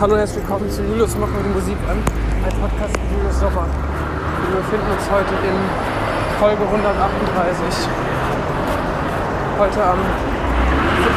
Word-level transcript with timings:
Hallo 0.00 0.14
und 0.14 0.20
herzlich 0.20 0.40
willkommen 0.40 0.70
zu 0.70 0.82
Julius 0.82 1.14
macht 1.18 1.30
mal 1.30 1.42
die 1.42 1.50
Musik 1.50 1.76
an. 1.86 1.98
Ein 2.00 2.56
Podcast 2.58 2.96
mit 2.96 3.12
Julius 3.12 3.38
Sommer. 3.38 3.66
Wir 4.48 4.56
befinden 4.56 4.90
uns 4.96 5.04
heute 5.12 5.34
in 5.44 5.52
Folge 6.40 6.64
138. 6.64 7.84
Heute 9.58 9.84
am 9.84 9.98
7. 9.98 11.12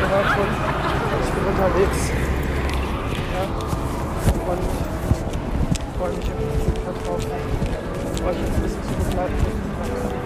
Ihr 0.00 0.08
hört 0.08 0.28
schon, 0.32 0.48
ich 1.20 1.30
bin 1.36 1.44
unterwegs. 1.52 2.00
Ja. 3.36 3.44
Und 4.48 4.64
ich 5.76 5.92
freue 5.98 6.12
mich 6.16 6.32
auf 6.88 6.96
drauf. 7.04 7.20
Euch 8.24 8.38
jetzt 8.40 8.56
ein 8.56 8.62
bisschen 8.62 8.82
zu 8.88 8.92
begleiten. 9.04 10.25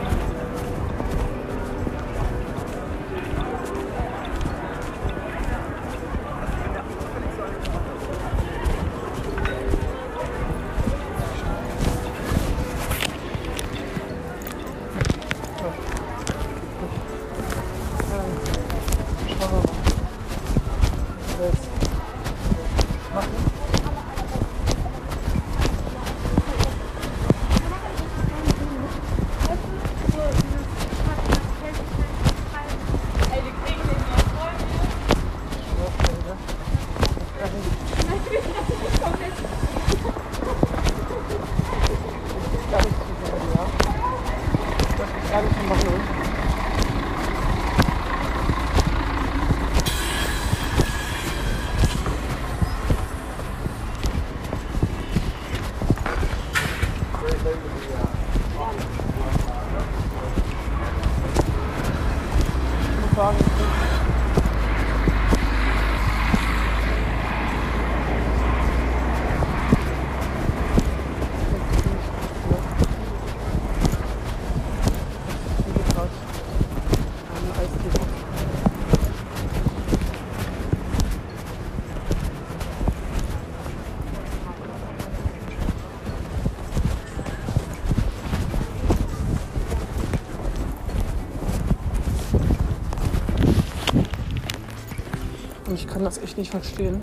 Und 95.71 95.77
ich 95.77 95.87
kann 95.87 96.03
das 96.03 96.19
echt 96.19 96.37
nicht 96.37 96.51
verstehen, 96.51 97.01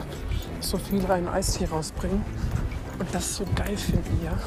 dass 0.57 0.71
so 0.71 0.77
viele 0.77 1.09
einen 1.09 1.29
Eistee 1.29 1.67
rausbringen 1.67 2.21
und 2.99 3.15
das 3.15 3.37
so 3.37 3.45
geil 3.55 3.77
finden 3.77 4.19
hier. 4.19 4.37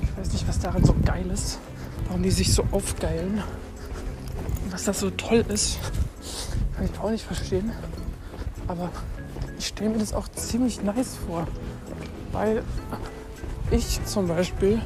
Ich 0.00 0.16
weiß 0.16 0.32
nicht, 0.32 0.46
was 0.46 0.60
daran 0.60 0.84
so 0.84 0.94
geil 1.04 1.28
ist, 1.28 1.58
warum 2.06 2.22
die 2.22 2.30
sich 2.30 2.54
so 2.54 2.62
aufgeilen. 2.70 3.42
Und 4.64 4.72
was 4.72 4.84
das 4.84 5.00
so 5.00 5.10
toll 5.10 5.44
ist, 5.48 5.76
kann 6.76 6.84
ich 6.84 7.00
auch 7.00 7.10
nicht 7.10 7.24
verstehen. 7.24 7.72
Aber 8.68 8.90
ich 9.58 9.66
stelle 9.66 9.90
mir 9.90 9.98
das 9.98 10.14
auch 10.14 10.28
ziemlich 10.28 10.80
nice 10.84 11.16
vor. 11.26 11.48
Weil 12.30 12.62
ich 13.72 14.04
zum 14.04 14.28
Beispiel 14.28 14.80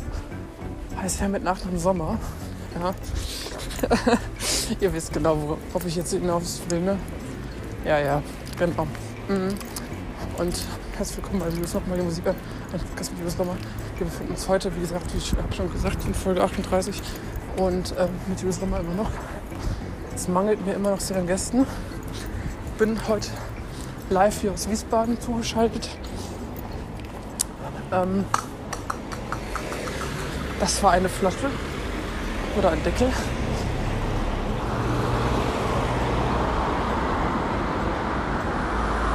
heiß 0.98 1.20
ja 1.20 1.28
mit 1.28 1.44
Nacht 1.44 1.60
im 1.70 1.78
Sommer. 1.78 2.18
Ja. 2.80 2.94
Ihr 4.80 4.94
wisst 4.94 5.12
genau, 5.12 5.58
worauf 5.72 5.86
ich 5.86 5.96
jetzt 5.96 6.14
hinaus 6.14 6.62
will, 6.70 6.80
ne? 6.80 6.96
Ja, 7.84 7.98
ja, 7.98 8.22
genau. 8.66 8.86
Mhm. 9.28 9.54
Und 10.38 10.64
herzlich 10.96 11.16
willkommen 11.16 11.40
bei 11.40 11.48
Julius 11.48 11.74
nochmal 11.74 11.98
die 11.98 12.04
Musik 12.04 12.26
an. 12.28 12.36
Julius 13.18 13.36
Sommer. 13.36 13.56
Wir 13.98 14.06
befinden 14.06 14.32
uns 14.32 14.48
heute, 14.48 14.74
wie 14.76 14.80
gesagt, 14.80 15.12
wie 15.12 15.18
ich 15.18 15.32
habe 15.32 15.52
schon 15.52 15.72
gesagt, 15.72 16.04
in 16.06 16.14
Folge 16.14 16.42
38 16.42 17.02
und 17.56 17.94
ähm, 17.98 18.08
mit 18.28 18.38
Julius 18.38 18.60
Sommer 18.60 18.80
immer 18.80 18.94
noch. 18.94 19.10
Es 20.14 20.28
mangelt 20.28 20.64
mir 20.64 20.74
immer 20.74 20.90
noch 20.90 21.00
sehr 21.00 21.16
an 21.16 21.26
Gästen. 21.26 21.66
Ich 22.66 22.78
bin 22.78 22.96
heute 23.08 23.28
live 24.10 24.40
hier 24.40 24.52
aus 24.52 24.70
Wiesbaden 24.70 25.20
zugeschaltet. 25.20 25.88
Ähm, 27.90 28.24
das 30.60 30.80
war 30.84 30.92
eine 30.92 31.08
Flasche 31.08 31.50
oder 32.56 32.70
ein 32.70 32.82
Deckel. 32.84 33.08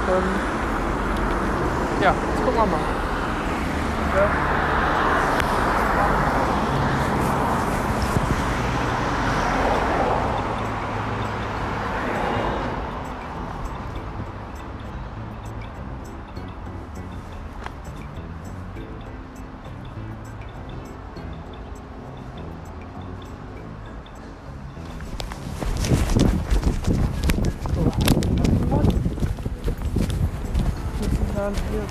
Ähm, 0.07 0.23
ja, 2.01 2.13
jetzt 2.13 2.44
gucken 2.45 2.56
wir 2.56 2.66
mal. 2.66 2.96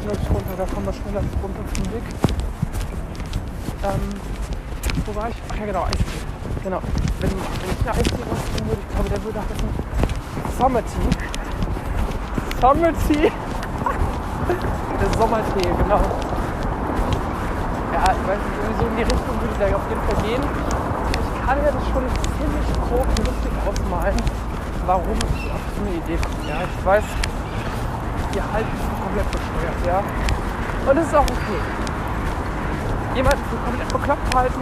Ich 0.03 0.31
runter, 0.31 0.55
da 0.57 0.65
kommen 0.67 0.87
wir 0.87 0.93
schneller 0.93 1.23
runter 1.43 1.65
vom 1.75 1.93
Weg. 1.93 2.03
Ähm, 3.85 4.21
wo 5.07 5.15
war 5.15 5.29
ich? 5.29 5.37
Ach 5.53 5.57
ja 5.57 5.67
genau, 5.67 5.85
Eistee. 5.85 6.21
Genau. 6.63 6.81
Wenn, 7.21 7.31
wenn 7.31 7.71
ich 7.71 7.81
eine 7.87 7.91
Eistee 7.99 8.23
rausbringen 8.23 8.69
würde, 8.69 8.83
ich 8.83 8.95
glaube, 8.95 9.09
der 9.11 9.25
würde 9.25 9.41
heißen 9.41 9.69
Sommertee. 10.59 11.09
Sommertee. 12.61 13.33
der 15.01 15.19
Sommertee, 15.19 15.69
genau. 15.79 16.01
Ja, 17.93 18.03
ich 18.13 18.29
weiß 18.29 18.39
nicht, 18.39 18.57
irgendwie 18.61 18.79
so 18.81 18.87
in 18.87 18.97
die 18.97 19.03
Richtung 19.03 19.41
würde 19.41 19.57
der 19.59 19.77
auf 19.77 19.89
jeden 19.89 20.03
Fall 20.03 20.19
gehen. 20.25 20.43
Ich 20.43 21.47
kann 21.47 21.59
mir 21.63 21.73
das 21.73 21.85
schon 21.93 22.05
ziemlich 22.37 22.69
grob 22.89 23.07
lustig 23.25 23.53
ausmalen, 23.65 24.17
warum 24.87 25.19
ich 25.35 25.51
auf 25.51 25.61
so 25.75 25.81
eine 25.83 25.97
Idee 25.97 26.19
komme. 26.21 26.49
Ja, 26.49 26.65
ich 26.67 26.85
weiß, 26.85 27.05
ihr 28.37 28.53
halten 28.53 28.77
für 28.77 29.03
komplett 29.03 29.31
bescheuert, 29.33 29.87
ja. 29.87 30.03
Und 30.91 30.99
es 30.99 31.07
ist 31.07 31.15
auch 31.15 31.25
okay. 31.25 31.61
Jemanden 33.15 33.43
für 33.49 33.57
komplett 33.57 33.89
bekloppt 33.89 34.35
halten, 34.35 34.61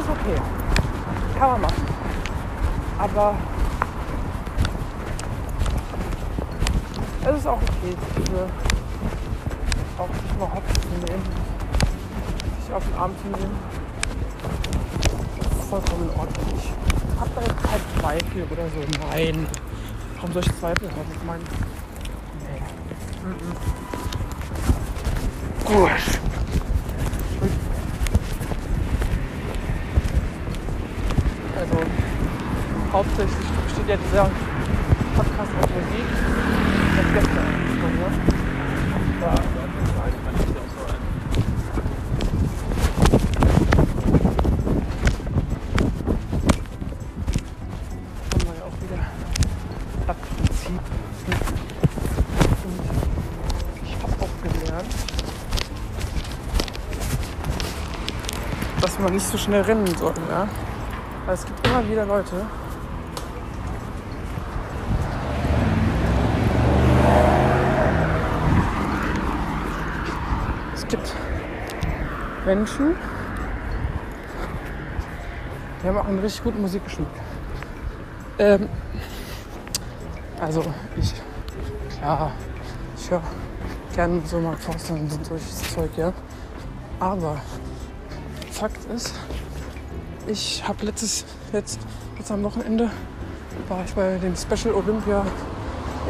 ist 0.00 0.08
okay. 0.10 0.40
Kann 1.38 1.50
man 1.52 1.60
machen. 1.60 1.86
Aber 2.98 3.34
es 7.24 7.38
ist 7.38 7.46
auch 7.46 7.62
okay, 7.62 7.96
für 8.26 8.48
auch 9.98 10.08
sich 10.08 10.38
mal 10.38 10.50
hops 10.52 10.72
zu 10.80 10.88
nehmen, 11.06 11.22
sich 12.64 12.74
auf 12.74 12.84
den 12.84 12.98
Arm 12.98 13.12
zu 13.22 13.28
nehmen. 13.28 13.56
Das 15.38 15.52
ist 15.52 15.70
vollkommen 15.70 16.10
in 16.10 16.18
Ordnung. 16.18 16.46
Ich 16.56 17.20
hab 17.20 17.34
da 17.34 17.40
jetzt 17.42 17.62
keinen 17.62 18.00
Zweifel 18.00 18.42
oder 18.50 18.66
so. 18.70 19.06
Nein. 19.08 19.46
Warum 20.16 20.32
soll 20.32 20.42
ich 20.44 20.58
Zweifel 20.58 20.88
haben? 20.90 21.10
Ich 21.12 21.24
meine, 21.24 21.42
Gut. 23.22 23.38
Also 31.56 31.76
hauptsächlich 32.92 33.36
besteht 33.64 33.88
ja 33.88 33.96
dieser 33.96 34.30
Podcast 35.14 35.50
aus 35.60 35.68
Musik. 35.70 36.06
Das 36.96 37.06
gestern 37.14 37.46
schon, 37.80 39.61
nicht 59.12 59.26
so 59.26 59.36
schnell 59.36 59.60
rennen 59.62 59.86
soll. 59.98 60.14
Ja? 60.30 60.48
Weil 61.26 61.34
es 61.34 61.44
gibt 61.44 61.66
immer 61.66 61.88
wieder 61.88 62.06
Leute, 62.06 62.46
es 70.74 70.86
gibt 70.88 71.14
Menschen, 72.46 72.96
die 75.82 75.88
haben 75.88 75.98
auch 75.98 76.06
einen 76.06 76.18
richtig 76.18 76.42
guten 76.42 76.60
Musikgeschmack. 76.62 77.08
Ähm, 78.38 78.68
also 80.40 80.64
ich, 80.96 81.14
klar, 81.98 82.32
ich 82.96 83.10
höre 83.10 83.22
gerne 83.94 84.22
so 84.24 84.40
Mark 84.40 84.58
Forster 84.58 84.94
und 84.94 85.10
solches 85.24 85.74
Zeug, 85.74 85.90
ja. 85.96 86.12
Aber 86.98 87.36
Fakt 88.52 88.84
ist, 88.94 89.14
ich 90.26 90.62
habe 90.68 90.84
letztes, 90.84 91.24
jetzt, 91.54 91.80
jetzt 92.18 92.30
am 92.30 92.42
Wochenende 92.42 92.90
war 93.68 93.82
ich 93.84 93.94
bei 93.94 94.18
dem 94.18 94.36
Special 94.36 94.74
Olympia 94.74 95.24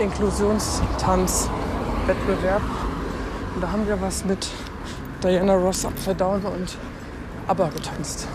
Inklusionstanz-Wettbewerb. 0.00 2.62
Und 3.54 3.62
da 3.62 3.70
haben 3.70 3.86
wir 3.86 4.02
was 4.02 4.24
mit 4.24 4.48
Diana 5.22 5.54
Ross 5.54 5.86
Upside 5.86 6.16
Down 6.16 6.42
und 6.42 6.76
ABBA 7.46 7.68
getanzt. 7.68 8.26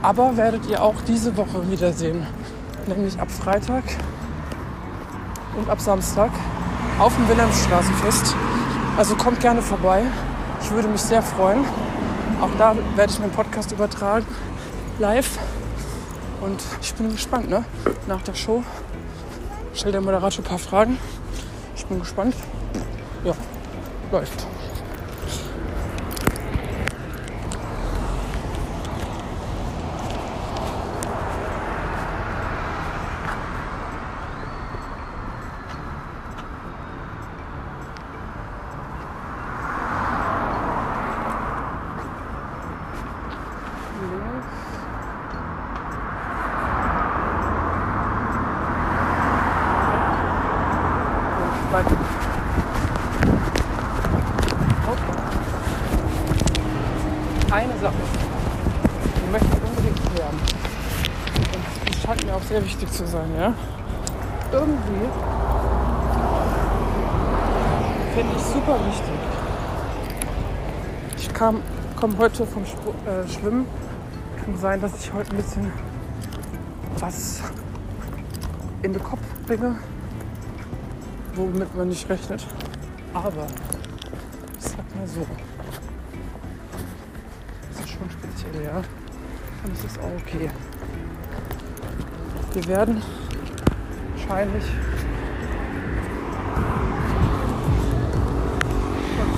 Aber 0.00 0.36
werdet 0.36 0.66
ihr 0.66 0.80
auch 0.82 1.00
diese 1.06 1.36
Woche 1.36 1.68
wiedersehen. 1.70 2.24
Nämlich 2.86 3.18
ab 3.18 3.30
Freitag 3.30 3.82
und 5.58 5.68
ab 5.68 5.80
Samstag 5.80 6.30
auf 7.00 7.16
dem 7.16 7.28
Wilhelmsstraßenfest. 7.28 8.36
Also 8.96 9.16
kommt 9.16 9.40
gerne 9.40 9.60
vorbei. 9.60 10.04
Ich 10.62 10.70
würde 10.70 10.86
mich 10.86 11.02
sehr 11.02 11.22
freuen. 11.22 11.64
Auch 12.40 12.50
da 12.58 12.76
werde 12.94 13.12
ich 13.12 13.18
meinen 13.18 13.32
Podcast 13.32 13.72
übertragen, 13.72 14.26
live. 14.98 15.38
Und 16.40 16.62
ich 16.82 16.94
bin 16.94 17.10
gespannt, 17.10 17.48
ne? 17.48 17.64
Nach 18.06 18.20
der 18.22 18.34
Show 18.34 18.62
stellt 19.74 19.94
der 19.94 20.02
Moderator 20.02 20.44
ein 20.44 20.48
paar 20.48 20.58
Fragen. 20.58 20.98
Ich 21.74 21.86
bin 21.86 22.00
gespannt. 22.00 22.34
Ja, 23.24 23.32
läuft. 24.12 24.46
Weiter. 51.72 51.96
Eine 57.50 57.78
Sache, 57.80 57.94
die 59.16 59.30
möchte 59.32 59.48
ich 59.48 59.68
unbedingt 59.68 60.14
klären. 60.14 60.38
Und 61.52 61.64
das 61.88 62.00
scheint 62.00 62.24
mir 62.24 62.34
auch 62.36 62.43
sehr 62.54 62.64
wichtig 62.64 62.88
zu 62.92 63.04
sein, 63.04 63.28
ja? 63.36 63.52
Irgendwie 64.52 65.08
finde 68.14 68.36
ich 68.36 68.42
super 68.42 68.78
wichtig. 68.86 69.18
Ich 71.16 71.34
kam, 71.34 71.62
komme 71.96 72.16
heute 72.16 72.46
vom 72.46 72.64
Spr 72.64 72.90
äh, 73.10 73.28
Schwimmen. 73.28 73.66
Kann 74.44 74.56
sein, 74.56 74.80
dass 74.80 74.92
ich 75.00 75.12
heute 75.12 75.32
ein 75.32 75.36
bisschen 75.38 75.72
was 77.00 77.40
in 78.82 78.92
den 78.92 79.02
Kopf 79.02 79.22
bringe, 79.48 79.74
womit 81.34 81.74
man 81.76 81.88
nicht 81.88 82.08
rechnet. 82.08 82.46
Aber 83.14 83.48
ich 84.60 84.64
sag 84.64 84.96
mal 84.96 85.08
so, 85.08 85.26
das 87.72 87.80
ist 87.80 87.90
schon 87.90 88.08
speziell, 88.10 88.64
ja. 88.64 88.76
Und 88.76 89.72
es 89.72 89.84
ist 89.84 89.98
auch 89.98 90.04
okay. 90.22 90.48
Wir 92.54 92.68
werden 92.68 93.02
wahrscheinlich 94.14 94.64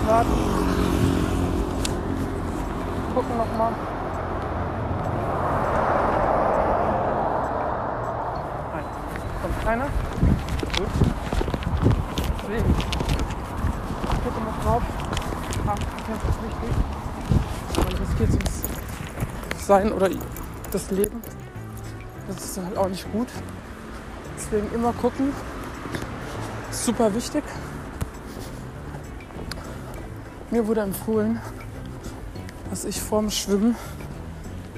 warten. 0.07 0.31
Gucken 3.15 3.37
nochmal. 3.39 3.73
Nein, 8.73 8.85
kommt 9.43 9.65
keiner. 9.65 9.87
Gut. 10.77 10.89
Deswegen. 12.43 12.75
Ich 14.13 14.25
gucke 14.25 14.41
mal 14.41 14.55
drauf. 14.63 14.83
Achtverkehr 15.67 16.17
ist 16.17 16.43
wichtig. 16.43 16.73
Man 17.77 17.95
riskiert 18.07 18.33
sonst 18.33 19.67
sein 19.67 19.93
oder 19.93 20.11
das 20.71 20.91
Leben. 20.91 21.23
Das 22.29 22.45
ist 22.45 22.59
halt 22.59 22.77
auch 22.77 22.89
nicht 22.89 23.11
gut. 23.13 23.29
Deswegen 24.37 24.73
immer 24.75 24.93
gucken. 24.93 25.33
Super 26.71 27.15
wichtig. 27.15 27.45
Mir 30.51 30.67
wurde 30.67 30.83
empfohlen, 30.83 31.41
dass 32.71 32.85
ich 32.85 33.01
vorm 33.01 33.31
Schwimmen 33.31 33.77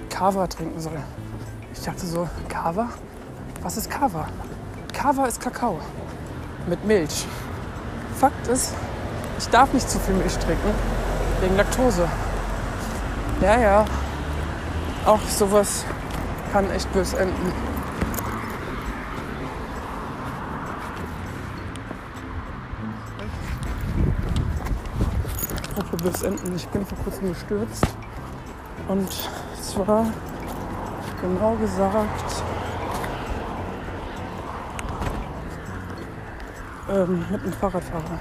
Kava 0.09 0.47
trinken 0.47 0.81
soll. 0.81 0.99
Ich 1.75 1.81
dachte 1.81 2.07
so, 2.07 2.29
Kava? 2.49 2.89
Was 3.63 3.77
ist 3.77 3.91
Kava? 3.91 4.29
Kava 4.93 5.27
ist 5.27 5.41
Kakao 5.41 5.79
mit 6.67 6.85
Milch. 6.85 7.27
Fakt 8.19 8.47
ist, 8.49 8.75
ich 9.39 9.49
darf 9.49 9.73
nicht 9.73 9.89
zu 9.89 9.99
viel 10.01 10.15
Milch 10.15 10.37
trinken 10.39 10.71
wegen 11.41 11.57
Laktose. 11.57 12.09
Ja, 13.41 13.59
ja. 13.59 13.85
Auch 15.07 15.21
sowas 15.29 15.85
kann 16.53 16.71
echt 16.71 16.93
böse 16.93 17.19
enden. 17.19 17.53
Apropos 25.79 26.03
böse 26.03 26.27
enden, 26.29 26.57
ich 26.57 26.67
bin 26.69 26.87
vor 26.87 26.99
kurzem 26.99 27.29
gestürzt. 27.33 27.87
Und 28.89 29.31
zwar 29.61 30.07
genau 31.21 31.55
gesagt 31.57 32.43
ähm, 36.91 37.25
mit 37.31 37.43
einem 37.43 37.53
Fahrradfahrer. 37.53 38.19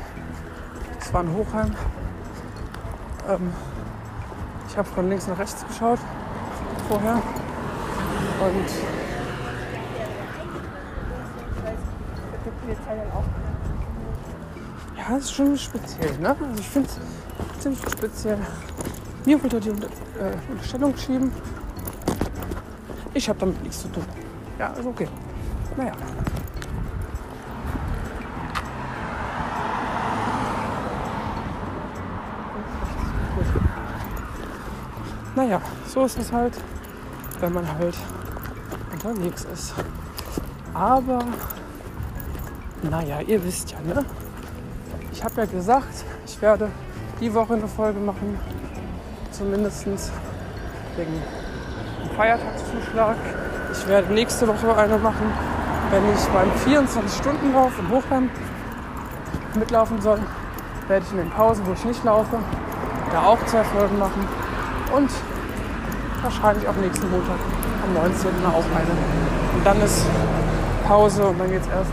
Es 1.00 1.13
war 1.13 1.22
ein 1.22 1.34
Hochheim. 1.34 1.74
Ähm, 3.29 3.53
ich 4.67 4.77
habe 4.77 4.88
von 4.89 5.10
links 5.10 5.27
nach 5.27 5.39
rechts 5.39 5.65
geschaut 5.67 6.00
vorher. 6.89 7.22
Und 8.39 8.70
ja, 14.96 15.03
das 15.10 15.24
ist 15.24 15.34
schon 15.34 15.58
speziell. 15.58 16.17
Ne? 16.20 16.29
Also 16.29 16.60
ich 16.60 16.70
finde 16.70 16.89
es 16.89 17.62
ziemlich 17.62 17.82
speziell. 17.82 18.38
Mir 19.25 19.41
wollte 19.41 19.60
die 19.60 19.72
Unter 19.72 19.88
äh, 19.88 20.51
Unterstellung 20.51 20.96
schieben. 20.96 21.32
Ich 23.13 23.27
habe 23.27 23.39
damit 23.39 23.62
nichts 23.63 23.82
zu 23.82 23.88
tun. 23.88 24.06
Ja, 24.60 24.67
ist 24.67 24.86
okay. 24.86 25.08
Naja. 25.75 25.94
Naja, 35.36 35.62
so 35.88 36.06
ist 36.06 36.17
es 36.17 36.32
halt, 36.32 36.53
wenn 37.39 37.53
man 37.53 37.67
halt 37.77 37.96
unterwegs 39.04 39.46
ist. 39.54 39.74
Aber, 40.74 41.20
naja, 42.84 43.22
ihr 43.22 43.44
wisst 43.44 43.72
ja, 43.72 43.80
ne? 43.82 44.06
Ich 45.12 45.24
habe 45.24 45.42
ja 45.42 45.46
gesagt, 45.46 46.04
ich 46.25 46.42
werde 46.42 46.70
die 47.20 47.34
Woche 47.34 47.56
eine 47.56 47.68
Folge 47.68 48.00
machen, 48.00 48.38
zumindest 49.32 49.86
wegen 49.86 51.12
dem 51.13 52.16
Feiertagszuschlag. 52.16 53.18
Ich 53.72 53.88
werde 53.88 54.13
nächste 54.13 54.48
Woche 54.48 54.75
eine 54.75 54.98
machen, 54.98 55.32
wenn 55.92 56.04
ich 56.13 56.25
beim 56.27 56.50
24-Stunden-Lauf 56.66 57.72
im 57.80 57.89
Hochheim 57.89 58.30
mitlaufen 59.56 60.01
soll, 60.01 60.20
werde 60.88 61.06
ich 61.06 61.12
in 61.12 61.18
den 61.18 61.32
Pausen, 61.32 61.66
wo 61.66 61.74
ich 61.74 61.86
nicht 61.86 62.04
laufe, 62.04 62.38
da 63.12 63.24
auch 63.24 63.44
zwei 63.46 63.63
Folgen 63.63 63.98
machen. 63.98 64.27
Und 64.96 65.10
wahrscheinlich 66.27 66.67
auch 66.67 66.75
nächsten 66.75 67.10
Montag 67.10 67.39
am 67.86 67.93
19. 67.93 68.29
auch 68.46 68.65
eine. 68.75 68.91
Und 69.55 69.65
dann 69.65 69.81
ist 69.81 70.05
Pause 70.86 71.25
und 71.25 71.39
dann 71.39 71.50
geht 71.50 71.62
es 71.62 71.67
erst 71.67 71.91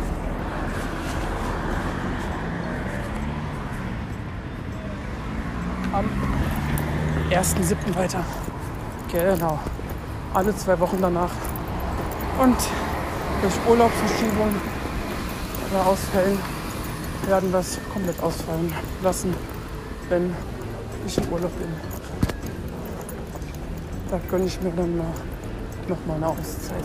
am 5.93 6.05
1.7. 7.31 7.97
weiter. 7.97 8.25
Genau. 9.13 9.61
Alle 10.35 10.57
zwei 10.57 10.81
Wochen 10.81 10.99
danach. 11.01 11.31
Und 12.41 12.57
durch 13.41 13.55
Urlaubsverschiebung 13.69 14.53
oder 15.71 15.87
Ausfällen 15.87 16.39
werden 17.29 17.53
wir 17.53 17.61
es 17.61 17.79
komplett 17.93 18.21
ausfallen 18.21 18.75
lassen, 19.01 19.33
wenn 20.09 20.35
ich 21.07 21.19
im 21.19 21.29
Urlaub 21.33 21.57
bin. 21.57 21.94
Da 24.15 24.21
gönne 24.31 24.45
ich 24.45 24.61
mir 24.61 24.71
dann 24.71 24.97
noch, 24.97 25.89
noch 25.89 26.07
mal 26.07 26.15
eine 26.15 26.29
Auszeit. 26.29 26.85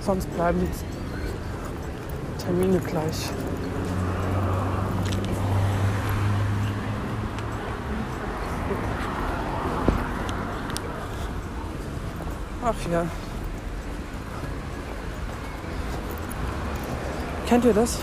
Sonst 0.00 0.28
bleiben 0.34 0.58
die 0.58 2.42
Termine 2.42 2.80
gleich. 2.80 3.30
Ach 12.64 12.74
ja. 12.90 13.06
Kennt 17.46 17.64
ihr 17.64 17.74
das? 17.74 17.98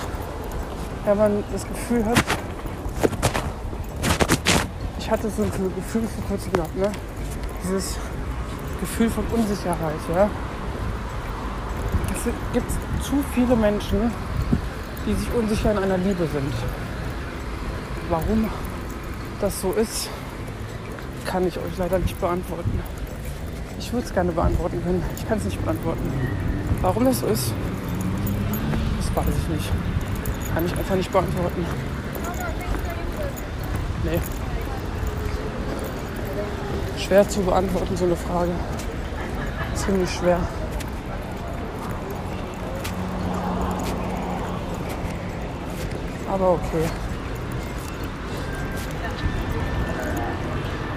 Wenn 1.03 1.17
man 1.17 1.43
das 1.51 1.67
Gefühl 1.67 2.05
hat, 2.05 2.23
ich 4.97 5.11
hatte 5.11 5.29
so 5.29 5.43
ein 5.43 5.51
Gefühl 5.51 6.07
vor 6.07 6.23
kurzem 6.29 6.53
gehabt, 6.53 6.77
ne? 6.77 6.89
Dieses 7.63 7.97
Gefühl 8.81 9.09
von 9.09 9.23
Unsicherheit, 9.27 10.01
ja? 10.13 10.29
Es 12.13 12.23
gibt 12.53 12.71
zu 13.03 13.23
viele 13.33 13.55
Menschen, 13.55 14.11
die 15.05 15.13
sich 15.13 15.31
unsicher 15.33 15.71
in 15.71 15.77
einer 15.77 15.97
Liebe 15.97 16.27
sind. 16.27 16.53
Warum 18.09 18.49
das 19.39 19.61
so 19.61 19.71
ist, 19.73 20.09
kann 21.25 21.47
ich 21.47 21.57
euch 21.57 21.77
leider 21.77 21.99
nicht 21.99 22.19
beantworten. 22.19 22.81
Ich 23.79 23.93
würde 23.93 24.05
es 24.05 24.13
gerne 24.13 24.31
beantworten 24.31 24.83
können. 24.83 25.03
Ich 25.15 25.27
kann 25.27 25.37
es 25.37 25.45
nicht 25.45 25.63
beantworten. 25.63 26.11
Warum 26.81 27.05
das 27.05 27.19
so 27.19 27.27
ist, 27.27 27.53
das 28.97 29.15
weiß 29.15 29.33
ich 29.43 29.55
nicht. 29.55 29.71
Kann 30.53 30.65
ich 30.65 30.77
einfach 30.77 30.95
nicht 30.95 31.11
beantworten. 31.11 31.65
Nee. 34.03 34.19
Schwer 37.01 37.27
zu 37.27 37.41
beantworten, 37.41 37.97
so 37.97 38.05
eine 38.05 38.15
Frage. 38.15 38.51
Ziemlich 39.75 40.09
schwer. 40.09 40.39
Aber 46.31 46.51
okay. 46.51 46.85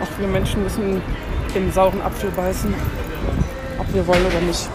Auch 0.00 0.18
wir 0.18 0.28
Menschen 0.28 0.62
müssen 0.62 1.02
den 1.54 1.72
sauren 1.72 2.02
Apfel 2.02 2.30
beißen, 2.30 2.72
ob 3.78 3.94
wir 3.94 4.06
wollen 4.06 4.26
oder 4.26 4.40
nicht. 4.40 4.68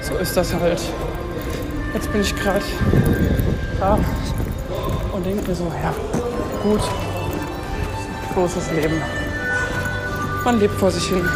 So 0.00 0.16
ist 0.16 0.36
das 0.36 0.54
halt. 0.54 0.80
Bin 2.14 2.22
ich 2.22 2.36
gerade 2.36 2.62
da 3.80 3.98
und 5.12 5.26
denke 5.26 5.48
mir 5.48 5.54
so, 5.56 5.64
ja, 5.82 5.92
gut, 6.62 6.80
großes 8.32 8.70
Leben. 8.70 9.02
Man 10.44 10.60
lebt 10.60 10.74
vor 10.74 10.92
sich 10.92 11.08
hin. 11.08 11.28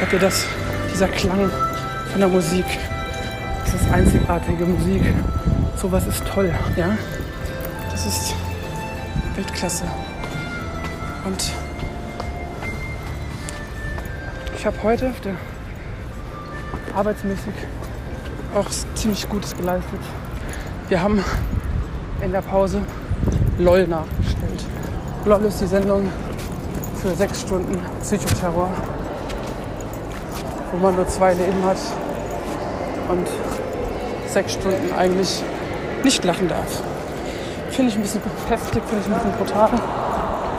Habt 0.00 0.12
ihr 0.12 0.18
das? 0.18 0.46
Dieser 0.92 1.06
Klang 1.06 1.48
von 2.10 2.18
der 2.18 2.28
Musik. 2.28 2.64
Das 3.64 3.74
ist 3.74 3.92
einzigartige 3.92 4.64
Musik. 4.64 5.14
Sowas 5.80 6.04
ist 6.08 6.26
toll, 6.26 6.52
ja? 6.76 6.98
Das 8.06 8.18
ist 8.18 8.34
Weltklasse. 9.34 9.82
Und 11.24 11.52
ich 14.56 14.64
habe 14.64 14.80
heute 14.84 15.10
auf 15.10 15.20
der 15.22 15.34
arbeitsmäßig 16.94 17.52
auch 18.54 18.70
ziemlich 18.94 19.28
Gutes 19.28 19.56
geleistet. 19.56 19.98
Wir 20.88 21.02
haben 21.02 21.24
in 22.20 22.30
der 22.30 22.42
Pause 22.42 22.80
LOL 23.58 23.88
nachgestellt. 23.88 24.64
LOL 25.24 25.44
ist 25.46 25.60
die 25.62 25.66
Sendung 25.66 26.08
für 27.02 27.12
sechs 27.12 27.40
Stunden 27.40 27.76
Psychoterror 28.02 28.70
wo 30.70 30.76
man 30.78 30.94
nur 30.94 31.08
zwei 31.08 31.34
Leben 31.34 31.64
hat 31.64 31.78
und 33.08 33.26
sechs 34.28 34.52
Stunden 34.52 34.94
eigentlich 34.96 35.42
nicht 36.04 36.22
lachen 36.22 36.48
darf. 36.48 36.84
Finde 37.76 37.90
ich 37.90 37.98
ein 37.98 38.02
bisschen 38.02 38.22
heftig, 38.48 38.82
finde 38.88 39.04
ich 39.04 39.12
ein 39.12 39.20
bisschen 39.20 39.32
brutal, 39.36 39.68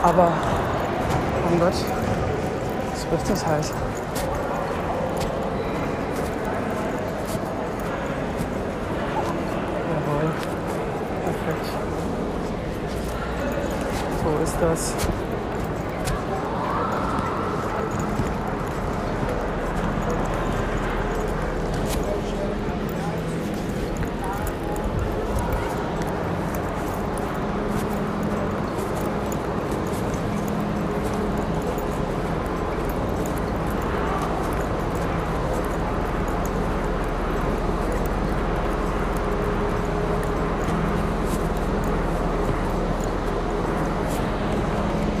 aber 0.04 0.32
mein 1.50 1.58
Gott, 1.58 1.74
so 1.74 3.16
ist 3.16 3.28
das 3.28 3.44
halt. 3.44 3.64
Jawohl, 10.06 10.30
perfekt. 11.24 11.66
So 14.22 14.44
ist 14.44 14.56
das. 14.60 14.94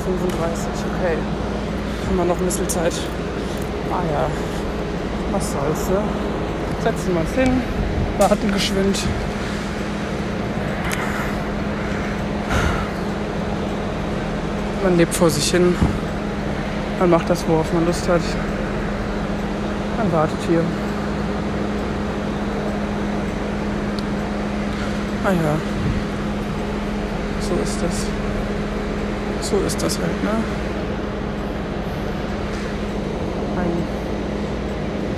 Okay. 0.99 1.17
Haben 2.07 2.17
wir 2.17 2.25
noch 2.25 2.39
ein 2.39 2.45
bisschen 2.45 2.69
Zeit. 2.69 2.93
Ah 3.91 4.03
ja. 4.12 4.27
Was 5.33 5.53
soll's, 5.53 5.89
ne? 5.89 6.03
Setzen 6.83 7.15
wir 7.15 7.21
uns 7.21 7.33
hin. 7.33 7.62
Warten 8.19 8.53
geschwind. 8.53 8.99
Man 14.83 14.97
lebt 14.97 15.15
vor 15.15 15.31
sich 15.31 15.50
hin. 15.50 15.75
Man 16.99 17.11
macht 17.11 17.31
das, 17.31 17.47
worauf 17.49 17.73
man 17.73 17.87
Lust 17.87 18.09
hat. 18.09 18.21
Man 19.97 20.12
wartet 20.12 20.39
hier. 20.49 20.62
Ah 25.25 25.33
ja. 25.33 26.00
So 27.50 27.57
ist 27.64 27.83
das. 27.83 29.49
So 29.50 29.57
ist 29.66 29.83
das 29.83 29.99
halt, 29.99 30.23
ne? 30.23 30.30
Ein 33.59 34.00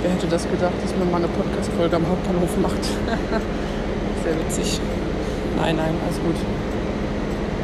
Wer 0.01 0.11
hätte 0.11 0.27
das 0.27 0.49
gedacht, 0.49 0.73
dass 0.81 0.97
man 0.97 1.11
mal 1.11 1.17
eine 1.17 1.27
Podcast-Folge 1.27 1.95
am 1.95 2.07
Hauptbahnhof 2.07 2.57
macht? 2.57 2.83
sehr 4.23 4.35
witzig. 4.39 4.81
Nein, 5.55 5.75
nein, 5.75 5.93
alles 6.03 6.19
gut. 6.19 6.35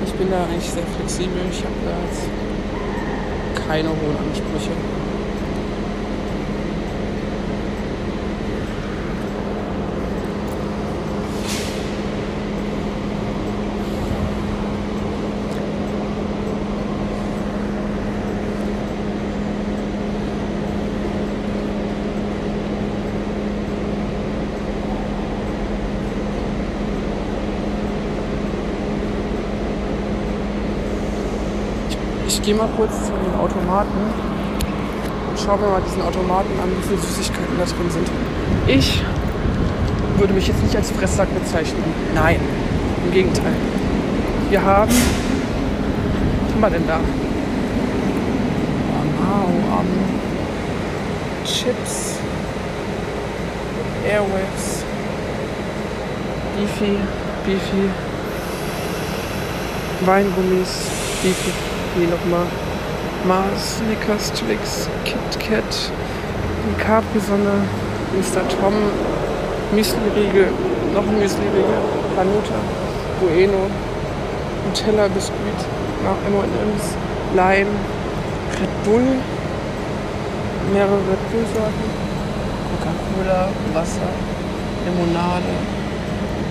Ich 0.05 0.13
bin 0.13 0.29
da 0.29 0.43
eigentlich 0.43 0.69
sehr 0.69 0.85
flexibel. 0.95 1.41
Ich 1.51 1.59
habe 1.65 1.75
da 1.83 1.91
jetzt 2.05 2.29
keine 3.67 3.89
hohen 3.89 4.17
Ansprüche. 4.21 4.71
Ich 32.39 32.45
gehe 32.45 32.55
mal 32.55 32.69
kurz 32.77 33.05
zu 33.05 33.11
dem 33.11 33.37
Automaten 33.37 33.89
und 35.29 35.37
schaue 35.37 35.59
mir 35.59 35.67
mal 35.67 35.81
diesen 35.85 36.01
Automaten 36.01 36.57
an, 36.63 36.69
wie 36.71 36.87
viele 36.87 37.01
Süßigkeiten 37.01 37.57
da 37.59 37.65
drin 37.65 37.91
sind. 37.91 38.07
Ich 38.65 39.03
würde 40.17 40.33
mich 40.33 40.47
jetzt 40.47 40.63
nicht 40.63 40.73
als 40.73 40.89
Fresssack 40.89 41.27
bezeichnen. 41.37 41.83
Nein, 42.15 42.39
im 43.05 43.11
Gegenteil. 43.11 43.53
Wir 44.49 44.63
haben, 44.63 44.89
was 44.89 46.53
haben 46.53 46.61
wir 46.61 46.69
denn 46.69 46.87
da? 46.87 47.01
Wow, 49.19 49.81
um, 49.81 49.87
Chips, 51.45 52.19
Airwaves, 54.09 54.85
Beefy, 56.55 56.97
Beefy, 57.45 57.89
Weingummis, 60.05 60.85
Beefy, 61.21 61.68
wie 61.99 62.07
nochmal, 62.07 62.47
Mars, 63.27 63.77
Snickers, 63.77 64.31
Twix, 64.31 64.87
Kit 65.03 65.19
Kat, 65.39 65.91
Capri-Sonne, 66.79 67.67
Mr. 68.15 68.41
Tom, 68.47 68.73
Müsli-Riegel, 69.75 70.47
noch 70.93 71.03
ein 71.03 71.19
Müsli-Riegel, 71.19 71.81
Hanuta, 72.15 72.59
Bueno, 73.19 73.67
Nutella, 74.65 75.09
Biskuit, 75.09 75.59
M&M's, 76.03 76.95
Lime, 77.35 77.73
Red 78.59 78.73
Bull, 78.85 79.19
mehrere 80.71 81.03
Red 81.09 81.23
Bull-Sorten, 81.31 81.89
Coca-Cola, 82.79 83.49
Wasser, 83.73 84.11
Limonade, 84.85 85.53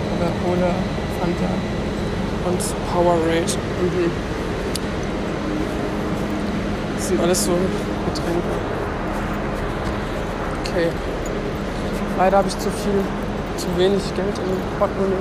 Coca-Cola, 0.09 0.75
Fanta 1.17 1.51
und 2.45 2.61
Powerade. 2.93 3.57
Mhm. 3.81 4.38
Das 7.09 7.17
sind 7.17 7.25
alles 7.25 7.43
so 7.43 7.53
Getränke. 7.53 8.43
Okay. 10.63 10.89
Leider 12.19 12.37
habe 12.37 12.47
ich 12.47 12.53
zu 12.59 12.69
viel, 12.69 13.03
zu 13.57 13.65
wenig 13.79 14.03
Geld 14.15 14.37
im 14.37 14.77
Portemonnaie. 14.77 15.15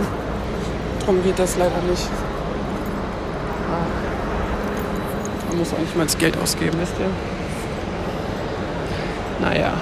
Darum 1.00 1.22
geht 1.24 1.38
das 1.38 1.56
leider 1.56 1.80
nicht. 1.88 2.10
Ah. 3.70 3.86
Man 5.48 5.58
muss 5.60 5.72
auch 5.72 5.78
nicht 5.78 5.96
mal 5.96 6.04
das 6.04 6.18
Geld 6.18 6.36
ausgeben, 6.36 6.76
wisst 6.78 6.92
ihr? 7.00 7.08
Naja. 9.40 9.72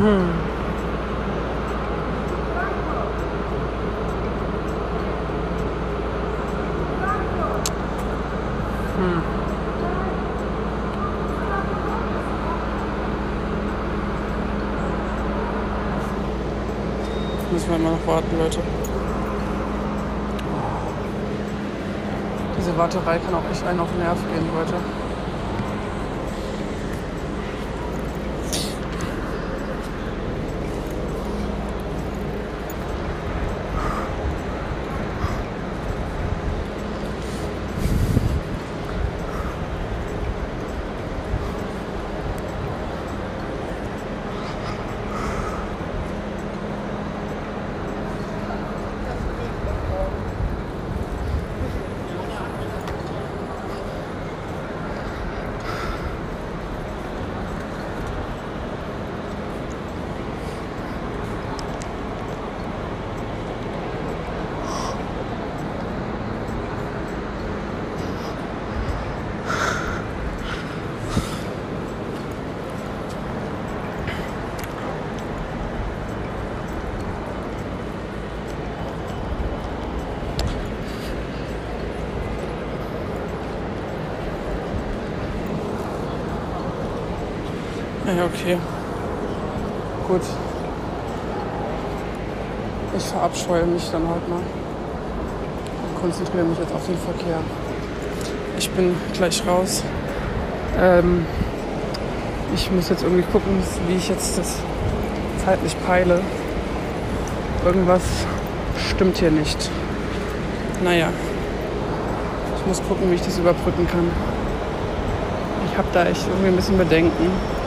Hm. 0.00 0.06
Hm. 8.96 9.22
Müssen 17.52 17.68
wir 17.68 17.76
immer 17.76 17.90
noch 17.90 18.06
warten, 18.06 18.38
Leute. 18.38 18.60
Diese 22.56 22.78
Warterei 22.78 23.18
kann 23.18 23.34
auch 23.34 23.50
echt 23.50 23.66
einen 23.66 23.80
auf 23.80 23.90
den 23.90 23.98
Nerv 23.98 24.16
gehen, 24.32 24.48
Leute. 24.54 25.09
Ja, 88.16 88.24
okay. 88.24 88.58
Gut. 90.08 90.22
Ich 92.96 93.04
verabscheue 93.04 93.64
mich 93.66 93.88
dann 93.92 94.02
heute 94.08 94.28
mal. 94.28 94.40
Und 94.40 96.00
konzentriere 96.00 96.44
mich 96.44 96.58
jetzt 96.58 96.74
auf 96.74 96.84
den 96.86 96.98
Verkehr. 96.98 97.38
Ich 98.58 98.68
bin 98.70 98.96
gleich 99.12 99.46
raus. 99.46 99.84
Ähm, 100.76 101.24
ich 102.52 102.68
muss 102.72 102.88
jetzt 102.88 103.04
irgendwie 103.04 103.22
gucken, 103.30 103.62
wie 103.86 103.94
ich 103.94 104.08
jetzt 104.08 104.36
das 104.38 104.56
zeitlich 105.44 105.76
peile. 105.86 106.20
Irgendwas 107.64 108.02
stimmt 108.90 109.18
hier 109.18 109.30
nicht. 109.30 109.70
Naja, 110.82 111.10
ich 112.58 112.66
muss 112.66 112.82
gucken, 112.88 113.08
wie 113.10 113.14
ich 113.14 113.22
das 113.22 113.38
überbrücken 113.38 113.86
kann. 113.86 114.10
Ich 115.70 115.78
habe 115.78 115.88
da 115.92 116.06
echt 116.06 116.26
irgendwie 116.26 116.48
ein 116.48 116.56
bisschen 116.56 116.76
Bedenken. 116.76 117.59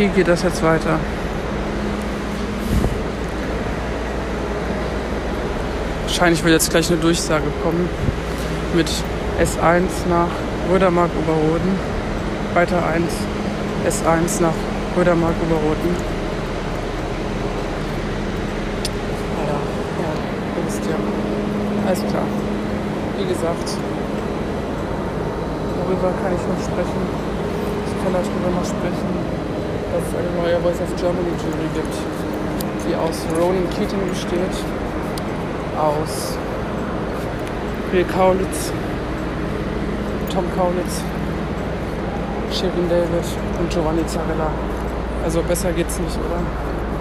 Wie 0.00 0.08
geht 0.08 0.28
das 0.28 0.42
jetzt 0.42 0.62
weiter? 0.62 0.98
Wahrscheinlich 6.06 6.42
wird 6.42 6.54
jetzt 6.54 6.70
gleich 6.70 6.90
eine 6.90 6.98
Durchsage 6.98 7.44
kommen 7.62 7.86
mit 8.74 8.88
S1 9.38 10.08
nach 10.08 10.30
Rödermark 10.72 11.10
Oberroden, 11.22 11.78
weiter 12.54 12.82
1, 12.86 13.04
S1 13.86 14.40
nach 14.40 14.54
Rödermark 14.96 15.34
Oberroden. 15.46 15.94
Ja, 19.44 19.58
ihr 20.56 20.66
wisst 20.66 20.82
ja. 20.86 20.96
Alles 21.86 22.00
klar. 22.10 22.24
Wie 23.18 23.26
gesagt, 23.26 23.76
darüber 25.76 26.08
kann 26.22 26.32
ich 26.32 26.40
noch 26.48 26.64
sprechen. 26.64 27.02
Ich 27.84 28.02
kann 28.02 28.14
darüber 28.14 28.56
noch 28.58 28.64
sprechen, 28.64 29.49
dass 29.92 30.02
es 30.06 30.14
eine 30.14 30.30
neue 30.40 30.60
Voice 30.60 30.80
of 30.80 30.94
Germany 30.96 31.34
Jury 31.42 31.68
gibt, 31.74 31.94
die 32.86 32.94
aus 32.94 33.26
Ronan 33.36 33.68
Keating 33.70 34.08
besteht, 34.08 34.54
aus 35.76 36.38
Bill 37.90 38.04
Kaulitz, 38.04 38.72
Tom 40.32 40.44
Kaulitz, 40.56 41.02
Shirin 42.52 42.88
David 42.88 43.26
und 43.58 43.70
Giovanni 43.70 44.06
Zarella. 44.06 44.50
Also 45.24 45.42
besser 45.42 45.72
geht's 45.72 45.98
nicht, 45.98 46.16
oder? 46.16 46.40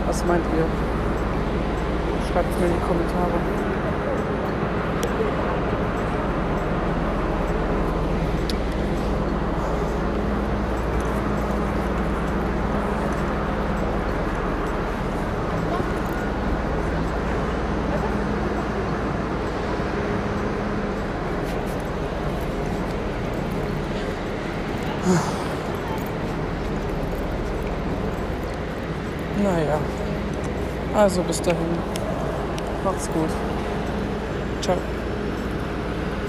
Was 0.08 0.25
meint 0.25 0.43
ihr? 0.58 0.65
Schreibt 2.32 2.52
es 2.52 2.60
mir 2.60 2.67
in 2.67 2.73
die 2.73 2.88
Kommentare. 2.88 3.60
Naja. 29.41 29.80
Also 31.00 31.24
bis 31.24 31.42
dahin. 31.42 31.78
Macht's 32.84 33.08
gut. 33.14 33.30
Ciao. 34.62 34.76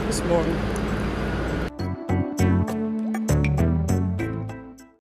Bis 0.06 0.22
morgen. 0.26 0.79